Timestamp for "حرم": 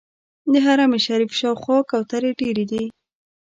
0.65-0.91